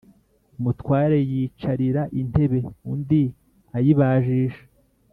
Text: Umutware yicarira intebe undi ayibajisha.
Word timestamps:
Umutware 0.57 1.17
yicarira 1.31 2.01
intebe 2.19 2.59
undi 2.91 3.23
ayibajisha. 3.77 4.63